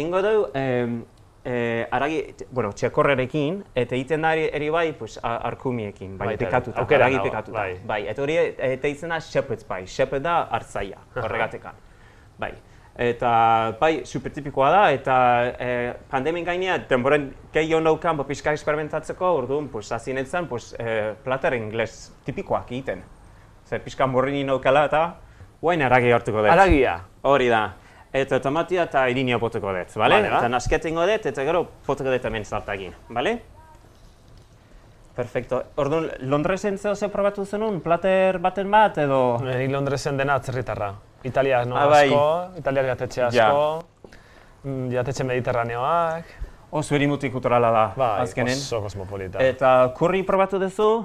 ingo 0.00 0.22
du, 0.24 0.46
em, 0.56 1.02
eh, 1.44 1.86
aragi, 1.90 2.22
bueno, 2.50 2.72
txekorrerekin, 2.72 3.60
eta 3.74 3.96
egiten 3.96 4.24
da 4.24 4.32
eri, 4.36 4.70
bai, 4.72 4.92
pues, 4.96 5.18
arkumiekin, 5.22 6.16
bai, 6.18 6.36
pikatuta, 6.40 6.80
aukera 6.80 7.06
aragi 7.06 7.20
dago, 7.20 7.28
pikatuta. 7.28 7.58
bai. 7.58 7.78
Bai, 7.92 8.00
eta 8.08 8.24
hori, 8.24 8.36
eta 8.40 8.88
egiten 8.88 9.12
da 9.14 9.20
shepherd's 9.20 9.68
bai, 9.68 9.84
shepherd 9.86 10.24
da 10.24 10.40
hartzaia, 10.50 11.04
horregatekan. 11.14 11.86
Bai. 12.40 12.54
Eta, 13.00 13.30
bai, 13.80 14.02
supertipikoa 14.04 14.66
da, 14.74 14.80
eta 14.92 15.14
eh, 15.56 15.92
pandemien 16.10 16.44
gainean, 16.44 16.82
denboren 16.88 17.30
gehiago 17.54 17.80
naukan, 17.80 18.18
ba, 18.18 18.26
pixka 18.28 18.52
experimentatzeko, 18.52 19.30
orduan, 19.38 19.70
pues, 19.72 19.88
hasi 19.96 20.12
nintzen, 20.12 20.44
pues, 20.50 20.74
eh, 20.76 21.14
plater 21.24 21.56
ingles 21.56 22.10
tipikoak 22.26 22.68
egiten. 22.68 23.00
Zer, 23.64 23.80
pixka 23.80 24.04
morrini 24.04 24.44
naukala 24.44 24.84
eta, 24.90 25.02
guain 25.62 25.80
aragi 25.88 26.12
hartuko 26.12 26.42
dut. 26.42 26.52
Aragia. 26.52 26.98
Hori 27.24 27.48
da. 27.48 27.62
Eta 28.12 28.42
tomatia 28.44 28.84
eta 28.84 29.08
irinia 29.08 29.40
boteko 29.40 29.72
dut, 29.72 29.96
bale? 29.96 30.20
Vale. 30.20 30.36
Eta 30.36 30.52
nasketingo 30.52 31.08
dut, 31.08 31.32
eta 31.32 31.48
gero 31.48 31.66
boteko 31.86 32.12
dut 32.12 32.28
hemen 32.28 32.44
zartagin, 32.44 32.92
bale? 33.08 33.38
Perfecto. 35.16 35.64
Orduan, 35.80 36.10
Londresen 36.28 36.76
zeo 36.76 36.94
ze 36.94 37.08
probatu 37.08 37.46
zenun, 37.46 37.80
plater 37.80 38.38
baten 38.38 38.70
bat 38.70 38.98
edo... 38.98 39.38
Ni 39.44 39.68
Londresen 39.72 40.20
dena 40.20 40.36
atzerritarra. 40.36 40.98
Italia 41.24 41.64
no 41.64 41.76
Ah, 41.76 41.86
bai. 41.86 42.06
asko, 42.08 42.58
Italiar 42.58 42.84
jatetxe 42.86 43.22
asko, 43.22 43.84
mm, 44.64 44.90
jatetxe 44.92 45.24
mediterraneoak, 45.24 46.24
Oso 46.72 46.94
erimutik 46.94 47.32
kulturala 47.32 47.70
da, 47.74 47.92
bai, 47.96 48.20
azkenen. 48.22 48.54
oso 48.54 48.80
kosmopolita. 48.80 49.40
Eta 49.42 49.90
kurri 49.98 50.22
probatu 50.22 50.58
duzu, 50.62 51.04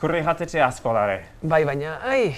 kurri 0.00 0.22
jatetxe 0.24 0.62
asko 0.62 0.92
dare. 0.94 1.18
Bai, 1.42 1.64
baina, 1.68 1.98
ai, 2.02 2.34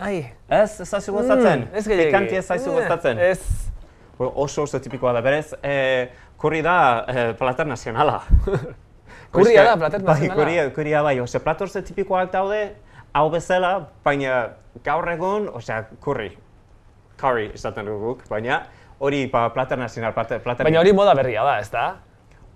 ai. 0.00 0.32
Ez, 0.48 0.80
ez 0.80 0.88
zaizu 0.88 1.12
gustatzen? 1.12 1.66
Mm, 1.68 1.76
ez 1.76 1.84
gehiagi. 1.86 2.06
Pikanti 2.06 2.36
ez 2.36 2.46
zaizu 2.46 2.70
Eh, 2.70 2.74
gustatzen? 2.80 3.18
Ez. 3.18 3.40
Oso 4.18 4.62
oso 4.62 4.78
tipikoa 4.80 5.12
da, 5.12 5.20
berez, 5.20 5.52
eh, 5.62 6.08
kurri 6.38 6.62
da 6.62 7.04
eh, 7.06 7.34
plater 7.38 7.66
nazionala. 7.66 8.22
Kurria 9.32 9.62
da, 9.64 9.76
plater 9.76 10.00
nazionala? 10.02 10.34
Bai, 10.34 10.44
kurria, 10.44 10.70
kurria 10.74 11.02
bai, 11.02 11.20
ose, 11.20 11.38
plator 11.38 11.68
ze 11.68 11.82
tipikoak 11.82 12.32
daude, 12.32 12.76
hau 13.12 13.28
bezala, 13.30 13.88
baina 14.04 14.54
gaur 14.84 15.08
egun, 15.12 15.48
osea, 15.48 15.84
kurri. 16.00 16.32
Curry 17.18 17.50
esaten 17.54 17.86
dugu 17.90 18.12
guk, 18.12 18.28
baina 18.30 18.62
hori 18.98 19.26
pa, 19.30 19.48
plater 19.54 19.78
nazional, 19.78 20.12
plater, 20.14 20.42
plater... 20.42 20.66
Baina 20.66 20.80
hori 20.82 20.92
moda 20.94 21.14
berria 21.18 21.44
da, 21.46 21.58
ez 21.62 21.70
da? 21.70 21.86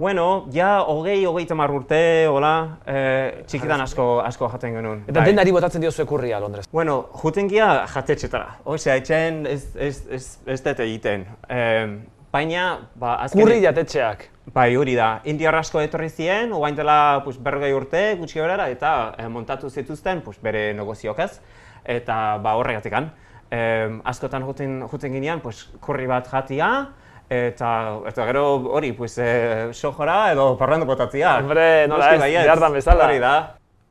Bueno, 0.02 0.49
ja, 0.50 0.81
hogei, 0.88 1.21
hogei 1.29 1.45
tamar 1.47 1.71
urte, 1.71 2.26
hola, 2.26 2.79
eh, 2.91 3.45
txikitan 3.47 3.85
asko, 3.85 4.07
asko 4.25 4.49
jaten 4.50 4.75
genuen. 4.75 5.05
Eta 5.07 5.21
bai. 5.21 5.29
denari 5.31 5.52
botatzen 5.55 5.85
diozue 5.85 6.07
kurria 6.09 6.41
Londres. 6.43 6.67
Bueno, 6.73 6.97
juten 7.23 7.50
gira 7.50 7.85
jatetxetara. 7.93 8.57
Osea, 8.64 8.97
etxen 8.99 9.45
ez, 9.47 9.61
ez, 9.76 9.95
ez, 10.11 10.25
ez 10.49 10.59
dut 10.64 10.83
egiten. 10.83 11.29
Eh, 11.47 12.00
baina, 12.35 12.67
ba, 12.99 13.19
azken... 13.29 13.45
Kurri 13.45 13.61
jatetxeak. 13.62 14.26
Bai, 14.50 14.73
hori 14.75 14.97
da. 14.99 15.12
Indiar 15.31 15.55
asko 15.61 15.85
etorri 15.85 16.11
ziren, 16.11 16.50
oain 16.57 16.75
dela 16.75 17.21
pues, 17.23 17.37
berrogei 17.38 17.71
urte 17.76 18.02
gutxi 18.19 18.43
horera, 18.43 18.67
eta 18.75 19.12
eh, 19.14 19.29
montatu 19.31 19.71
zituzten 19.71 20.25
pues, 20.26 20.41
bere 20.43 20.73
negoziok 20.75 21.23
ez. 21.23 21.37
Eta 21.85 22.39
ba, 22.39 22.55
horregatikan. 22.57 23.12
Eh, 23.51 24.01
askotan 24.05 24.43
juten, 24.43 24.83
juten 24.89 25.12
ginean, 25.12 25.41
pues, 25.41 25.69
kurri 25.81 26.07
bat 26.07 26.27
jatia, 26.27 26.89
eta, 27.29 27.99
eta 28.09 28.27
gero 28.27 28.45
hori, 28.73 28.93
pues, 28.93 29.19
eh, 29.19 29.69
sojora 29.73 30.33
edo 30.33 30.57
parrandu 30.57 30.87
botatzia. 30.87 31.39
Hombre, 31.39 31.87
nola 31.89 32.15
ez, 32.15 32.21
baietz. 32.21 32.45
behar 32.45 32.61
dan 32.61 32.73
bezala. 32.73 33.05
Hori 33.07 33.19
da. 33.19 33.35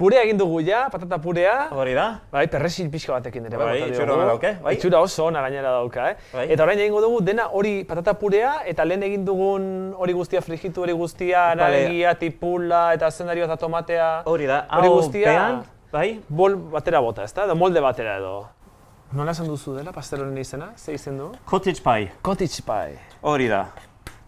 Purea 0.02 0.24
egin 0.24 0.38
dugu 0.40 0.64
ja, 0.66 0.88
patata 0.90 1.20
purea. 1.22 1.68
Hori 1.78 1.94
da. 1.94 2.22
Bai, 2.32 2.48
perresil 2.50 2.88
pixka 2.90 3.14
batekin 3.14 3.46
ere. 3.46 3.58
Bai, 3.58 3.76
diogu. 3.78 3.92
itxura 3.92 4.16
badauke, 4.18 4.54
bai. 4.64 4.74
Itxura 4.74 5.00
oso 5.00 5.26
ona 5.28 5.42
gainera 5.46 5.70
dauka, 5.76 6.08
eh? 6.10 6.16
Bai. 6.34 6.46
Eta 6.56 6.64
orain 6.64 6.80
egingo 6.80 7.02
dugu 7.04 7.20
dena 7.22 7.46
hori 7.54 7.84
patata 7.86 8.16
purea 8.18 8.64
eta 8.66 8.84
lehen 8.84 9.04
egin 9.04 9.24
dugun 9.26 9.94
hori 9.96 10.14
guztia 10.18 10.42
frijitu 10.42 10.82
hori 10.82 10.94
guztia, 10.98 11.50
Vale. 11.50 11.62
naregia, 11.62 12.16
tipula 12.18 12.96
eta 12.96 13.12
zendario 13.12 13.46
eta 13.46 13.58
tomatea. 13.58 14.24
Hori 14.26 14.48
da. 14.50 14.66
Hori 14.72 14.88
guztia- 14.90 15.26
pean, 15.36 15.62
bai, 15.92 16.22
Bol 16.30 16.56
batera 16.72 17.00
bota, 17.04 17.24
ezta? 17.28 17.46
Edo 17.46 17.56
molde 17.56 17.82
batera 17.84 18.18
edo. 18.18 18.36
Nola 19.12 19.34
esan 19.36 19.48
duzu 19.52 19.74
dela 19.76 19.92
pasteloren 19.92 20.38
izena? 20.40 20.70
Ze 20.78 20.94
izen 20.96 21.18
du? 21.20 21.32
cottage 21.46 21.82
pie. 21.84 22.12
Cottage 22.24 22.62
pie. 22.64 23.00
Hori 23.28 23.48
da. 23.52 23.66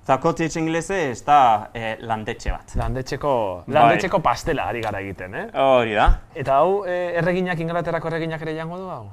Eta 0.03 0.17
cottage 0.20 0.60
inglese 0.60 0.98
ez 1.12 1.22
da 1.24 1.70
eh, 1.74 1.96
landetxe 2.03 2.51
bat. 2.51 2.74
Landetxeko, 2.75 3.63
Bai. 3.65 3.74
landetxeko 3.77 4.20
pastela 4.20 4.65
ari 4.67 4.82
gara 4.84 5.00
egiten, 5.00 5.36
eh? 5.39 5.46
Hori 5.55 5.93
da. 5.96 6.10
Eta 6.36 6.58
hau, 6.60 6.82
eh, 6.84 7.13
erreginak, 7.22 7.60
Inglaterrako 7.63 8.12
erreginak 8.12 8.41
ere 8.43 8.58
jango 8.58 8.77
du 8.82 8.89
hau? 8.91 9.05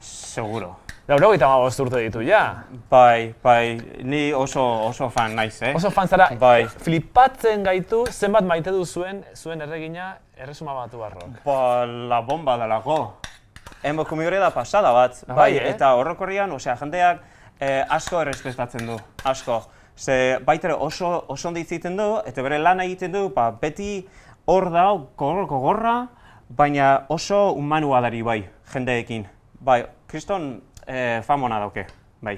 Seguro. 0.00 0.76
Laurogeita 1.10 1.46
hamabost 1.48 1.80
urte 1.82 1.98
ditu, 1.98 2.20
ja. 2.22 2.62
Bai, 2.90 3.34
bai, 3.42 3.74
ni 4.06 4.30
oso, 4.32 4.62
oso 4.86 5.08
fan 5.10 5.34
naiz, 5.34 5.56
eh? 5.66 5.72
Oso 5.74 5.90
fan 5.90 6.06
zara, 6.08 6.28
Bai. 6.38 6.66
flipatzen 6.84 7.64
gaitu 7.66 8.04
zenbat 8.10 8.46
maite 8.46 8.70
du 8.70 8.84
zuen, 8.86 9.24
zuen 9.34 9.60
erregina 9.66 10.12
erresuma 10.38 10.76
batu 10.78 10.98
barrok. 11.02 11.40
Ba, 11.44 11.84
la 11.86 12.20
bomba 12.22 12.54
delako. 12.60 13.00
Hemo 13.82 14.04
komigore 14.06 14.38
da 14.38 14.52
pasada 14.54 14.92
bat, 14.94 15.24
Ah, 15.26 15.34
bai, 15.34 15.56
eh? 15.56 15.68
eta 15.72 15.90
horrokorrian, 15.98 16.52
osea, 16.54 16.76
jendeak 16.78 17.20
eh, 17.58 17.82
asko 17.88 18.20
errespetatzen 18.22 18.86
du, 18.86 18.98
asko. 19.24 19.62
Ze 19.98 20.38
baitere 20.46 20.74
oso, 20.78 21.24
oso 21.28 21.48
ondo 21.48 21.58
egiten 21.60 21.96
du, 21.98 22.12
eta 22.26 22.42
bere 22.42 22.58
lana 22.62 22.84
egiten 22.86 23.10
du, 23.12 23.28
ba, 23.34 23.50
beti 23.50 24.06
hor 24.46 24.70
da, 24.70 24.86
gogor, 25.18 25.46
gogorra, 25.50 25.96
baina 26.48 27.06
oso 27.08 27.48
humanua 27.58 28.00
dari 28.00 28.22
bai, 28.22 28.44
jendeekin. 28.72 29.26
Bai, 29.60 29.82
kriston 30.06 30.62
eh, 30.86 31.20
famona 31.26 31.58
dauke, 31.62 31.86
bai. 32.22 32.36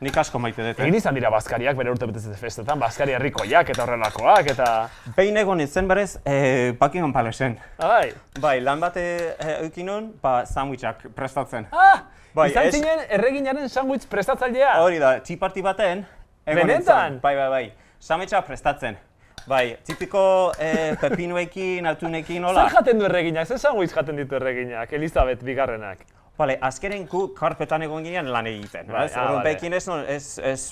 Nik 0.00 0.16
asko 0.18 0.38
maite 0.38 0.62
dut, 0.62 0.80
Egin 0.80 0.94
eh? 0.94 0.98
izan 0.98 1.14
dira 1.14 1.30
bazkariak 1.30 1.76
bere 1.76 1.90
urte 1.90 2.06
betetzen 2.06 2.34
festetan, 2.40 2.78
bazkari 2.80 3.12
herrikoiak 3.16 3.68
eta 3.74 3.84
horrelakoak, 3.84 4.50
eta... 4.54 4.88
Behin 5.16 5.36
egon 5.36 5.58
nintzen 5.62 5.88
berez, 5.88 6.16
eh, 6.24 6.72
Buckingham 6.80 7.12
Palaceen. 7.12 7.58
Bai. 7.78 8.12
Bai, 8.40 8.56
lan 8.60 8.80
bate 8.80 9.04
eh, 9.38 9.60
eukin 9.62 9.86
nun, 9.86 10.10
ba, 10.22 10.42
sandwichak 10.46 11.06
prestatzen. 11.14 11.66
Ah, 11.72 12.02
Bai, 12.34 12.48
izan 12.50 12.66
ez- 12.66 12.74
zinen 12.74 12.98
erreginaren 13.10 13.68
sandwich 13.68 14.06
prestatzailea. 14.08 14.80
Hori 14.82 14.98
da, 14.98 15.18
tea 15.20 15.36
baten, 15.36 16.06
egon 16.46 16.66
Benetan? 16.66 16.76
nintzen. 17.12 17.20
Bai, 17.20 17.36
bai, 17.36 17.48
bai. 17.50 17.72
Sandwicha 18.00 18.40
prestatzen. 18.42 18.96
Bai, 19.46 19.76
tipiko 19.84 20.52
eh, 20.58 20.96
pepinoekin, 21.00 21.86
atunekin, 21.86 22.44
hola. 22.44 22.64
Zer 22.68 22.76
jaten 22.78 22.98
du 22.98 23.04
erreginak? 23.06 23.46
Zer 23.46 23.58
sandwich 23.58 23.92
jaten 23.94 24.16
ditu 24.16 24.34
erreginak? 24.38 24.92
Elizabeth 24.92 25.42
bigarrenak. 25.44 26.02
Bale, 26.38 26.56
azkenen 26.64 27.04
gu 27.10 27.26
karpetan 27.36 27.82
egon 27.86 28.06
ginean 28.06 28.30
lan 28.32 28.48
egiten. 28.48 28.88
Bai, 28.88 29.08
ah, 29.20 29.42
bekin 29.44 29.76
ez, 29.76 29.84
ez, 29.88 30.38
ez, 30.52 30.62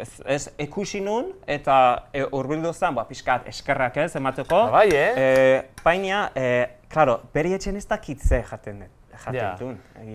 ez, 0.00 0.08
ez 0.24 0.40
ikusi 0.64 1.02
nun, 1.04 1.34
eta 1.46 1.76
e, 2.14 2.24
urbildu 2.32 2.72
zen, 2.72 2.96
ba, 2.96 3.04
pixkat 3.08 3.46
eskerrak 3.52 4.00
ez, 4.06 4.14
emateko. 4.16 4.64
Ah, 4.68 4.72
bai, 4.78 4.88
eh? 4.96 5.12
E, 5.12 5.84
baina, 5.84 6.24
e, 6.34 6.48
klaro, 6.92 7.20
beri 7.34 7.52
etxen 7.58 7.76
ez 7.76 7.86
dakitze 7.90 8.42
jaten 8.48 8.86
dut. 8.86 8.98
Ja. 9.30 9.52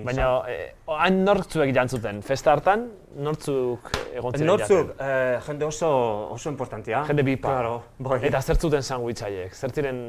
Baina, 0.03 0.25
eh, 0.49 0.73
han 0.99 1.21
nortzuek 1.23 1.69
jantzuten? 1.75 2.19
Festa 2.25 2.51
hartan, 2.51 2.87
nortzuk 3.23 3.91
egon 4.11 4.33
ziren 4.33 4.49
Nortzuk, 4.49 4.89
eh, 4.99 5.37
jende 5.45 5.67
oso, 5.67 5.89
oso 6.33 6.49
importantia. 6.49 7.03
Jende 7.07 7.23
bipa. 7.23 7.53
Claro, 7.53 7.75
bai. 8.03 8.19
Eta 8.27 8.41
zer 8.41 8.57
zuten 8.57 8.83
sandwich 8.83 9.23
haiek? 9.23 9.55
Zer 9.55 9.71
ziren 9.71 10.01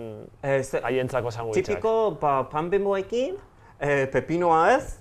Eh, 0.42 0.62
haientzako 0.82 1.30
sandwichak? 1.30 1.68
tipiko 1.68 2.18
ba, 2.20 2.48
pan 2.50 2.70
bimboekin, 2.70 3.36
eh, 3.80 4.06
pepinoa 4.12 4.62
ez, 4.76 4.98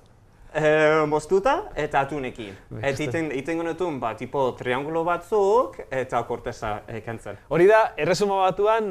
eh, 0.54 1.06
moztuta 1.08 1.70
eta 1.76 2.02
atunekin. 2.06 2.56
Eta 2.82 3.04
iten, 3.04 3.32
iten 3.36 3.62
genetun, 3.62 4.00
ba, 4.00 4.14
tipo 4.18 4.54
triangulo 4.58 5.04
batzuk 5.08 5.80
eta 5.90 6.24
korteza 6.28 6.82
eh, 6.88 7.02
kentzen. 7.06 7.38
Hori 7.50 7.68
da, 7.70 7.94
erresuma 7.98 8.42
batuan 8.46 8.90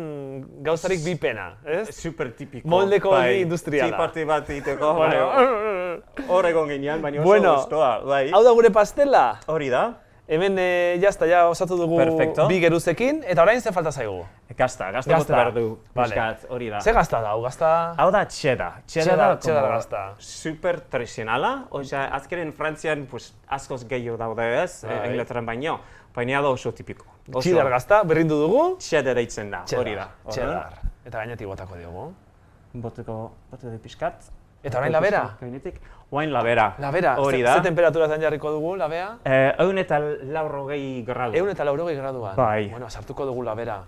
gauzarik 0.66 1.02
bipena, 1.04 1.52
ez? 1.64 1.88
Super 1.96 2.32
tipiko. 2.36 2.68
Moldeko 2.68 3.10
bai, 3.16 3.42
industriala. 3.42 3.90
Tea 3.90 3.98
party 3.98 4.24
bat 4.24 4.50
egiteko, 4.50 4.94
Bueno, 4.94 5.28
hor 6.28 6.46
egon 6.46 6.68
ginean, 6.68 7.02
baina 7.02 7.20
oso 7.20 7.28
Bueno, 7.28 7.54
gustoa, 7.60 7.92
bai. 8.04 8.26
hau 8.32 8.42
da 8.44 8.52
gure 8.52 8.70
pastela. 8.70 9.28
Hori 9.46 9.70
da, 9.72 9.86
Hemen 10.28 10.56
e, 10.58 10.98
jazta, 10.98 11.26
ja 11.30 11.44
osatu 11.46 11.76
dugu 11.78 11.96
Perfecto. 12.00 12.48
bi 12.50 12.56
geruzekin, 12.58 13.20
eta 13.30 13.44
orain 13.44 13.60
ze 13.62 13.70
falta 13.72 13.92
zaigu? 13.92 14.24
gazta, 14.58 14.88
gazta 14.90 15.12
Gazta. 15.12 15.18
bote 15.18 15.32
behar 15.32 15.52
du, 15.54 15.78
Vale. 15.94 16.36
hori 16.48 16.70
da. 16.70 16.80
Ze 16.80 16.92
gazta 16.92 17.20
da, 17.22 17.30
hau 17.30 17.42
gazta? 17.44 17.94
Hau 17.96 18.10
da 18.10 18.24
cheddar. 18.26 18.80
Cheddar, 18.88 19.16
da 19.18 19.36
cheddar 19.38 19.62
como 19.62 19.74
gazta. 19.76 20.00
Super 20.18 20.80
tradizionala, 20.80 21.66
osea, 21.70 22.06
azkenen 22.16 22.52
Frantzian 22.52 23.06
pues, 23.06 23.34
askoz 23.46 23.84
gehiago 23.86 24.16
daude 24.16 24.48
ez, 24.64 24.82
eh, 24.84 25.02
Inglaterran 25.12 25.46
baino, 25.46 25.78
baina 26.14 26.40
da 26.42 26.48
oso 26.48 26.72
tipiko. 26.72 27.06
Oso 27.32 27.40
Txidar 27.46 27.68
gazta, 27.70 28.02
berrindu 28.02 28.40
dugu? 28.40 28.64
Cheddar 28.80 29.14
deitzen 29.14 29.50
da, 29.50 29.62
hori 29.78 29.94
da. 29.94 30.08
Txedar. 30.28 30.80
Eta 31.04 31.18
gainetik 31.18 31.46
botako 31.46 31.76
diogu. 31.78 32.08
Boteko, 32.74 33.30
bote 33.50 33.70
de 33.70 33.78
pixkat. 33.78 34.26
Eta 34.66 34.78
orain 34.80 34.92
labera? 34.92 35.22
Gainetik. 35.40 35.78
Oain 36.10 36.30
labera. 36.32 36.68
Labera, 36.82 37.16
Hori 37.22 37.38
ze, 37.38 37.42
da. 37.46 37.54
ze 37.56 37.62
temperaturazan 37.66 38.20
jarriko 38.22 38.50
dugu 38.54 38.76
labea? 38.78 39.08
Eh, 39.24 39.54
Eun 39.62 39.78
eta 39.78 39.98
laurogei 40.00 41.02
gradu. 41.06 41.36
Eun 41.38 41.50
eta 41.50 41.64
laurogei 41.66 41.96
graduan. 41.98 42.36
Bai. 42.38 42.68
Bueno, 42.70 42.90
sartuko 42.90 43.26
dugu 43.26 43.42
labera. 43.46 43.80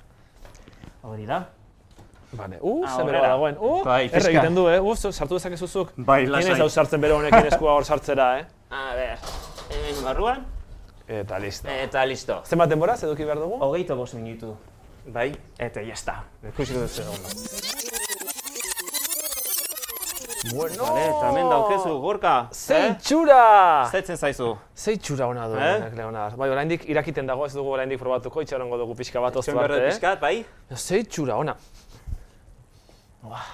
Hori 1.02 1.26
da. 1.26 1.40
Vale. 2.32 2.58
Uh, 2.60 2.82
ze 2.86 3.02
horrela. 3.02 3.28
dagoen. 3.28 3.56
Uh, 3.58 3.82
Bai, 3.86 4.02
erre 4.12 4.30
egiten 4.34 4.54
du, 4.54 4.66
eh? 4.68 4.80
Uh, 4.82 4.94
sartu 5.12 5.38
dezakezuzuk. 5.38 5.92
Bai, 5.96 6.26
lasai. 6.26 6.52
ez 6.52 6.60
hau 6.60 6.68
sartzen 6.68 7.00
bero 7.00 7.16
honekin 7.22 7.46
eskua 7.52 7.72
hor 7.78 7.84
sartzera, 7.88 8.28
eh? 8.40 8.46
A 8.70 8.82
ber, 8.98 9.18
hemen 9.72 10.04
barruan. 10.04 10.44
Eta 11.08 11.38
listo. 11.40 11.70
Eta 11.72 12.04
listo. 12.04 12.42
Zenbat 12.44 12.68
denboraz 12.68 13.00
eduki 13.08 13.24
behar 13.24 13.40
dugu? 13.40 13.56
Hogeita 13.64 13.94
bost 13.96 14.14
minutu. 14.20 14.52
Bai, 15.08 15.30
eta 15.58 15.80
jazta. 15.88 16.20
Ikusiko 16.52 16.84
duzu 16.84 17.06
egon. 17.06 17.77
Bueno, 20.54 20.84
Vale, 20.84 21.04
eta 21.10 21.28
hemen 21.30 21.48
daukezu, 21.50 21.96
gorka. 22.00 22.34
Zei 22.54 22.94
txura! 23.02 23.40
Zetzen 23.92 24.16
zaizu. 24.16 24.52
Zei 24.76 24.96
txura 24.96 25.26
ona 25.28 25.48
du, 25.50 25.56
Eh? 25.58 25.90
Leonard. 25.96 26.36
Bai, 26.38 26.48
oraindik 26.50 26.86
irakiten 26.88 27.26
dago, 27.26 27.44
ez 27.46 27.52
dugu 27.54 27.72
oraindik 27.74 27.98
probatuko, 28.00 28.40
itxarongo 28.42 28.78
dugu 28.78 28.94
pixka 28.96 29.20
bat 29.20 29.36
oztu 29.36 29.58
arte, 29.58 29.76
eh? 29.82 29.90
pixkat, 29.90 30.20
bai? 30.20 30.44
Zei 30.74 31.02
txura 31.04 31.36
ona. 31.36 31.56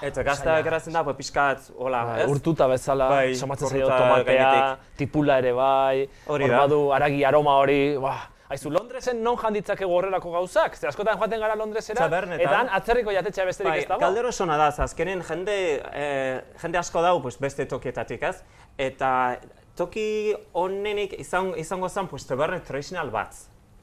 Eta 0.05 0.23
gazta 0.23 0.61
geratzen 0.63 0.93
da, 0.93 1.01
pues, 1.03 1.17
pixkat, 1.17 1.71
hola, 1.77 2.03
Bai, 2.05 2.19
ez? 2.21 2.29
urtuta 2.31 2.67
bezala, 2.69 3.09
Bai, 3.09 3.35
somatzen 3.35 3.67
zaio 3.67 3.87
tomatea, 3.89 4.23
gainetik. 4.23 4.85
tipula 4.97 5.39
ere 5.41 5.51
bai, 5.53 6.07
Hori 6.27 6.47
badu 6.49 6.91
aragi 6.93 7.23
aroma 7.25 7.57
hori, 7.59 7.97
ba, 7.97 8.13
Aizu, 8.45 8.69
Londresen 8.69 9.23
non 9.25 9.39
janditzakegu 9.41 9.89
horrelako 9.89 10.29
gauzak? 10.35 10.75
Ze 10.77 10.87
askotan 10.87 11.17
joaten 11.17 11.41
gara 11.41 11.55
Londresera, 11.57 12.05
eta 12.37 12.59
atzerriko 12.77 13.13
jatetxea 13.15 13.45
besterik 13.47 13.71
Bai, 13.71 13.79
ez 13.79 13.87
dago. 13.89 13.99
kaldero 14.03 14.31
zona 14.31 14.57
da, 14.57 14.67
azkenen 14.85 15.23
jende, 15.25 15.55
eh, 15.93 16.41
jende 16.61 16.77
asko 16.77 17.01
dau 17.01 17.21
pues, 17.23 17.39
beste 17.41 17.65
tokietatik, 17.65 18.21
ez? 18.21 18.43
Eta 18.77 19.39
toki 19.75 20.35
honenik 20.53 21.17
izan, 21.19 21.55
izango 21.57 21.89
zen, 21.89 22.07
pues, 22.07 22.27
tabernet 22.27 22.63
tradizional 22.67 23.09
bat. 23.09 23.33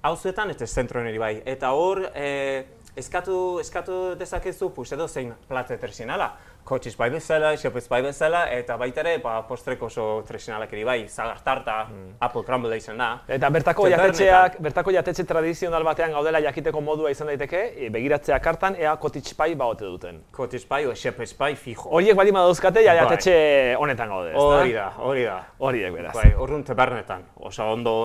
Hauzuetan 0.02 0.50
eta 0.50 0.66
zentroen 0.66 1.18
bai. 1.18 1.42
Eta 1.44 1.72
hor, 1.72 2.04
eh, 2.14 2.64
eskatu, 2.94 3.58
eskatu 3.58 4.14
dezakezu, 4.14 4.72
pues, 4.74 4.92
edo 4.92 5.08
zein 5.08 5.34
plate 5.48 5.76
tradizionala. 5.76 6.36
Kotxiz 6.64 6.94
bai 6.96 7.08
bezala, 7.10 7.56
xepez 7.58 7.88
bai 7.90 8.00
bezala, 8.04 8.44
eta 8.54 8.76
baita 8.78 9.02
ere, 9.02 9.16
ba, 9.22 9.40
postreko 9.48 9.88
oso 9.90 10.04
tradizionalak 10.26 10.72
ere 10.72 10.84
bai. 10.86 10.98
Zagar 11.08 11.40
tarta, 11.42 11.76
apple 12.22 12.44
crumble 12.46 12.76
izan 12.78 13.02
da. 13.02 13.08
Eta 13.26 13.50
bertako 13.50 13.88
jatetxeak, 13.90 14.60
bertako 14.62 14.94
jatetxe 14.94 15.26
tradizional 15.26 15.82
batean 15.84 16.14
gaudela 16.14 16.40
jakiteko 16.44 16.80
modua 16.80 17.10
izan 17.10 17.32
daiteke, 17.32 17.64
e, 17.76 17.90
begiratzea 17.90 18.38
kartan 18.38 18.78
ea 18.78 18.94
cottage 18.96 19.34
pie 19.34 19.56
baote 19.58 19.84
duten. 19.84 20.22
Kotxiz 20.30 20.62
bai, 20.70 20.84
o 20.86 20.94
xepez 20.94 21.32
bai, 21.38 21.54
fijo. 21.56 21.90
Horiek 21.90 22.16
baldin 22.16 22.38
badauzkate, 22.38 22.84
ja 22.86 22.94
Bai. 22.94 23.04
jatetxe 23.04 23.36
honetan 23.78 24.08
gaude, 24.14 24.30
ezta? 24.30 24.46
Hori 24.62 24.72
da, 24.78 24.88
hori 24.98 25.24
da. 25.26 25.38
Horiek 25.58 25.92
beraz. 25.98 26.14
Bai, 26.14 26.30
orduan 26.38 26.62
tabernetan. 26.64 27.26
Osa 27.42 27.66
ondo, 27.66 27.96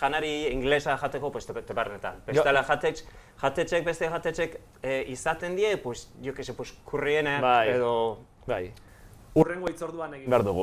janari 0.00 0.32
inglesa 0.52 0.96
jateko, 1.00 1.30
pues 1.32 1.46
tabernetan. 1.46 2.22
Bestela 2.26 2.62
jatetx, 2.64 3.04
jatetxek, 3.42 3.84
beste 3.84 4.08
jatetxek 4.08 4.58
eh, 4.82 5.04
izaten 5.08 5.56
die, 5.56 5.76
pues, 5.78 6.08
jo 6.24 6.34
que 6.34 6.44
se, 6.44 6.54
pues, 6.54 6.72
kurriena 6.84 7.40
Bai. 7.40 7.68
edo... 7.76 7.94
Bai. 8.46 8.72
Urrengo 9.34 9.66
itzorduan 9.66 10.12
egin 10.14 10.30
behar 10.30 10.44
dugu, 10.46 10.62